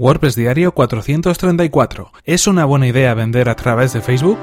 [0.00, 2.10] WordPress Diario 434.
[2.24, 4.38] ¿Es una buena idea vender a través de Facebook?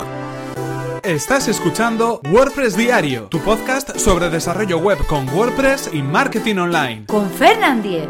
[1.03, 7.05] Estás escuchando WordPress Diario, tu podcast sobre desarrollo web con WordPress y marketing online.
[7.07, 8.07] Con Fernand Diez.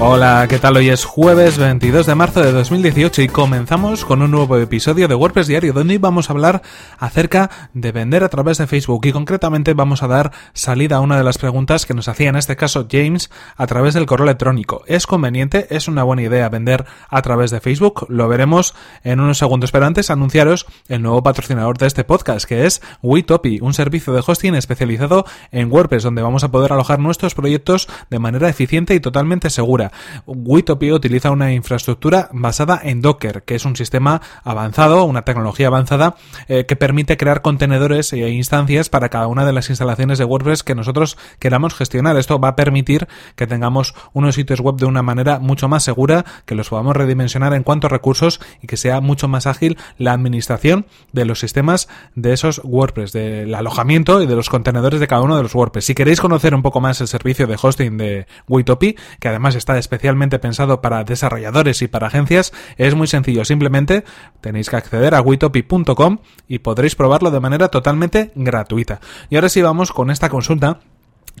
[0.00, 0.76] Hola, ¿qué tal?
[0.76, 5.16] Hoy es jueves 22 de marzo de 2018 y comenzamos con un nuevo episodio de
[5.16, 6.62] WordPress Diario donde vamos a hablar
[7.00, 11.18] acerca de vender a través de Facebook y concretamente vamos a dar salida a una
[11.18, 14.84] de las preguntas que nos hacía en este caso James a través del correo electrónico.
[14.86, 15.66] ¿Es conveniente?
[15.70, 18.06] ¿Es una buena idea vender a través de Facebook?
[18.08, 22.66] Lo veremos en unos segundos, pero antes anunciaros el nuevo patrocinador de este podcast que
[22.66, 27.34] es Witopi, un servicio de hosting especializado en WordPress donde vamos a poder alojar nuestros
[27.34, 29.87] proyectos de manera eficiente y totalmente segura.
[30.26, 36.16] Witopia utiliza una infraestructura basada en Docker, que es un sistema avanzado, una tecnología avanzada
[36.48, 40.62] eh, que permite crear contenedores e instancias para cada una de las instalaciones de WordPress
[40.62, 42.16] que nosotros queramos gestionar.
[42.16, 46.24] Esto va a permitir que tengamos unos sitios web de una manera mucho más segura,
[46.44, 50.12] que los podamos redimensionar en cuanto a recursos y que sea mucho más ágil la
[50.12, 55.22] administración de los sistemas de esos WordPress, del alojamiento y de los contenedores de cada
[55.22, 55.86] uno de los WordPress.
[55.86, 59.77] Si queréis conocer un poco más el servicio de hosting de Witopi, que además está
[59.78, 63.44] especialmente pensado para desarrolladores y para agencias, es muy sencillo.
[63.44, 64.04] Simplemente
[64.40, 69.00] tenéis que acceder a witopi.com y podréis probarlo de manera totalmente gratuita.
[69.30, 70.80] Y ahora sí vamos con esta consulta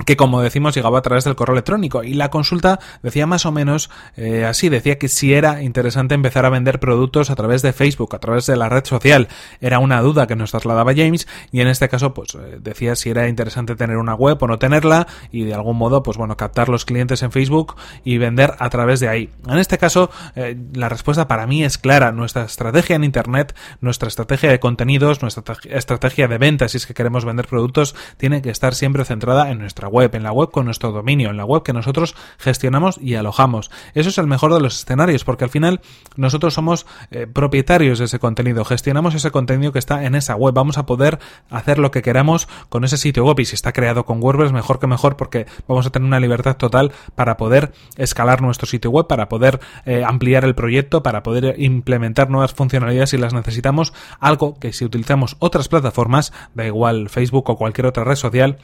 [0.04, 2.02] que como decimos llegaba a través del correo electrónico.
[2.04, 6.44] Y la consulta decía más o menos eh, así, decía que si era interesante empezar
[6.44, 9.28] a vender productos a través de Facebook, a través de la red social,
[9.60, 13.10] era una duda que nos trasladaba James y en este caso pues eh, decía si
[13.10, 16.68] era interesante tener una web o no tenerla y de algún modo pues bueno captar
[16.68, 19.30] los clientes en Facebook y vender a través de ahí.
[19.48, 24.08] En este caso eh, la respuesta para mí es clara, nuestra estrategia en Internet, nuestra
[24.08, 28.50] estrategia de contenidos, nuestra estrategia de ventas si es que queremos vender productos tiene que
[28.50, 31.62] estar siempre centrada en nuestra web, en la web con nuestro dominio, en la web
[31.62, 33.70] que nosotros gestionamos y alojamos.
[33.94, 35.80] Eso es el mejor de los escenarios, porque al final
[36.16, 40.54] nosotros somos eh, propietarios de ese contenido, gestionamos ese contenido que está en esa web,
[40.54, 41.18] vamos a poder
[41.50, 44.78] hacer lo que queramos con ese sitio web y si está creado con WordPress mejor
[44.78, 49.06] que mejor porque vamos a tener una libertad total para poder escalar nuestro sitio web,
[49.06, 54.58] para poder eh, ampliar el proyecto, para poder implementar nuevas funcionalidades si las necesitamos, algo
[54.58, 58.58] que si utilizamos otras plataformas, da igual Facebook o cualquier otra red social,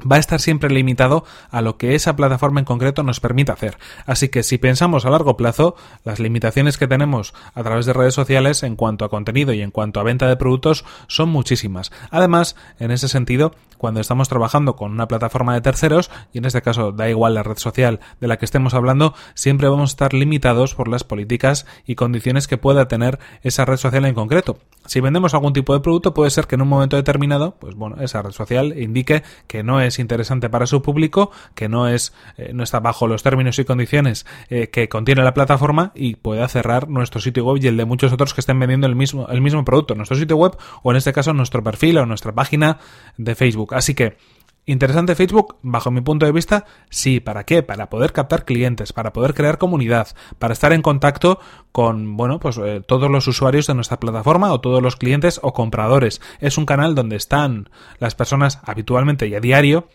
[0.00, 3.78] va a estar siempre limitado a lo que esa plataforma en concreto nos permite hacer.
[4.04, 8.14] Así que si pensamos a largo plazo, las limitaciones que tenemos a través de redes
[8.14, 11.92] sociales en cuanto a contenido y en cuanto a venta de productos son muchísimas.
[12.10, 16.62] Además, en ese sentido, cuando estamos trabajando con una plataforma de terceros, y en este
[16.62, 20.14] caso da igual la red social de la que estemos hablando, siempre vamos a estar
[20.14, 24.58] limitados por las políticas y condiciones que pueda tener esa red social en concreto.
[24.86, 27.96] Si vendemos algún tipo de producto, puede ser que en un momento determinado, pues bueno,
[28.00, 32.52] esa red social indique que no es interesante para su público, que no es, eh,
[32.54, 36.88] no está bajo los términos y condiciones eh, que contiene la plataforma y pueda cerrar
[36.88, 39.64] nuestro sitio web y el de muchos otros que estén vendiendo el mismo, el mismo
[39.64, 42.78] producto, nuestro sitio web o en este caso nuestro perfil o nuestra página
[43.16, 43.65] de Facebook.
[43.74, 44.16] Así que
[44.68, 45.58] ¿Interesante Facebook?
[45.62, 47.20] Bajo mi punto de vista, sí.
[47.20, 47.62] ¿Para qué?
[47.62, 50.08] Para poder captar clientes, para poder crear comunidad,
[50.40, 51.38] para estar en contacto
[51.70, 55.52] con, bueno, pues eh, todos los usuarios de nuestra plataforma o todos los clientes o
[55.52, 56.20] compradores.
[56.40, 59.86] Es un canal donde están las personas habitualmente y a diario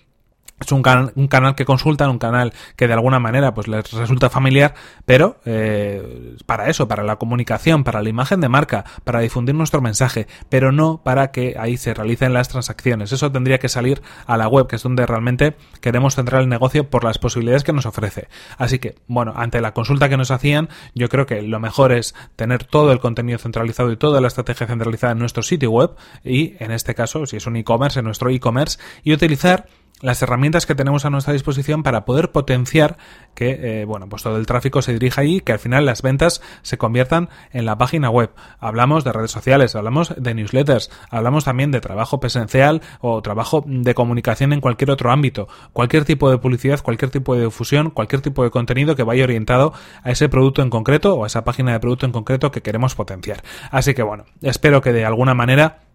[0.62, 4.74] es un, canal que consultan, un canal que de alguna manera pues les resulta familiar,
[5.06, 9.82] pero eh, para eso, para la comunicación, para la imagen de marca, para difundir nuestro
[9.82, 13.12] mensaje, pero no para que ahí se realicen las transacciones.
[13.12, 16.90] Eso tendría que salir a la web, que es donde realmente queremos centrar el negocio
[16.90, 18.28] por las posibilidades que nos ofrece.
[18.58, 22.14] Así que, bueno, ante la consulta que nos hacían, yo creo que lo mejor es
[22.36, 25.92] tener todo el contenido centralizado y toda la estrategia centralizada en nuestro sitio web
[26.24, 29.66] y, en este caso, si es un e-commerce, en nuestro e-commerce, y utilizar
[30.02, 32.98] las herramientas que tenemos a nuestra disposición para poder potenciar
[33.34, 36.42] que eh, bueno pues todo el tráfico se dirija ahí que al final las ventas
[36.62, 38.32] se conviertan en la página web.
[38.60, 43.94] Hablamos de redes sociales hablamos de newsletters hablamos también de trabajo presencial o trabajo de
[43.94, 45.48] comunicación en cualquier otro ámbito.
[45.74, 49.74] Cualquier tipo de publicidad cualquier tipo de difusión cualquier tipo de contenido que vaya orientado
[50.04, 52.96] a ese producto en concreto o a esa página de producto en concreto que queremos
[52.96, 53.44] potenciar.
[53.70, 55.91] Así que bueno espero que de alguna manera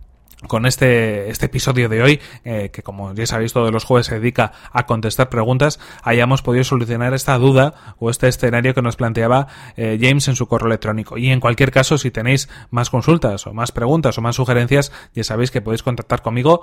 [0.46, 4.18] con este, este episodio de hoy, eh, que como ya sabéis todos los jueves se
[4.18, 9.48] dedica a contestar preguntas, hayamos podido solucionar esta duda o este escenario que nos planteaba
[9.76, 11.16] eh, James en su correo electrónico.
[11.16, 15.24] Y en cualquier caso, si tenéis más consultas o más preguntas o más sugerencias, ya
[15.24, 16.62] sabéis que podéis contactar conmigo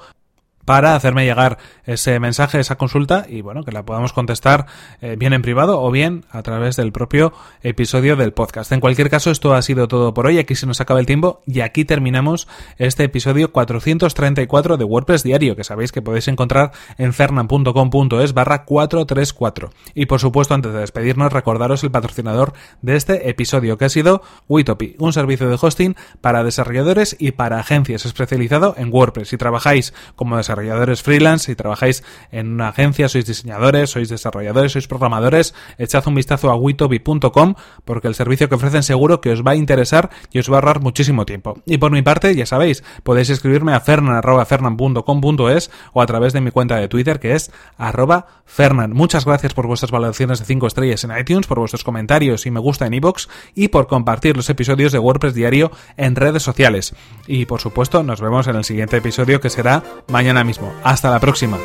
[0.66, 4.66] para hacerme llegar ese mensaje, esa consulta y bueno, que la podamos contestar
[5.02, 8.72] eh, bien en privado o bien a través del propio episodio del podcast.
[8.72, 10.40] En cualquier caso, esto ha sido todo por hoy.
[10.40, 15.56] Aquí se nos acaba el tiempo y aquí terminamos este episodio 434 de WordPress Diario,
[15.56, 19.70] que sabéis que podéis encontrar en fernan.com.es barra 434.
[19.94, 24.22] Y por supuesto, antes de despedirnos, recordaros el patrocinador de este episodio, que ha sido
[24.48, 29.30] Witopi, un servicio de hosting para desarrolladores y para agencias especializado en WordPress.
[29.30, 34.74] Si trabajáis como desarrolladores desarrolladores freelance, si trabajáis en una agencia, sois diseñadores, sois desarrolladores,
[34.74, 37.56] sois programadores, echad un vistazo a witobi.com
[37.86, 40.60] porque el servicio que ofrecen seguro que os va a interesar y os va a
[40.60, 41.58] ahorrar muchísimo tiempo.
[41.66, 46.52] Y por mi parte, ya sabéis, podéis escribirme a fernan.fernan.com.es o a través de mi
[46.52, 48.94] cuenta de Twitter que es arroba fernan.
[48.94, 52.60] Muchas gracias por vuestras valoraciones de 5 estrellas en iTunes, por vuestros comentarios y me
[52.60, 56.94] gusta en iBox y por compartir los episodios de WordPress Diario en redes sociales.
[57.26, 60.74] Y por supuesto, nos vemos en el siguiente episodio que será mañana mismo.
[60.84, 61.58] Hasta la próxima.